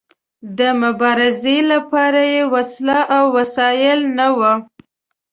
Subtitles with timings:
[0.57, 4.53] د مبارزې لپاره يې وسله او وسايل نه وي.